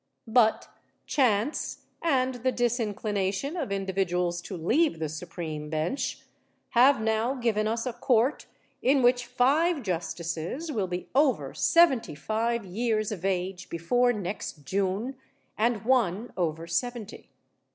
But 0.25 0.67
chance 1.05 1.83
and 2.01 2.33
the 2.41 2.51
disinclination 2.51 3.55
of 3.55 3.71
individuals 3.71 4.41
to 4.41 4.57
leave 4.57 4.97
the 4.97 5.07
Supreme 5.07 5.69
bench 5.69 6.23
have 6.69 6.99
now 6.99 7.35
given 7.35 7.67
us 7.67 7.85
a 7.85 7.93
Court 7.93 8.47
in 8.81 9.03
which 9.03 9.27
five 9.27 9.83
justices 9.83 10.71
will 10.71 10.87
be 10.87 11.07
over 11.13 11.53
seventy 11.53 12.15
five 12.15 12.65
years 12.65 13.11
of 13.11 13.23
age 13.23 13.69
before 13.69 14.11
next 14.11 14.65
June 14.65 15.17
and 15.55 15.85
one 15.85 16.33
over 16.35 16.65
seventy. 16.65 17.29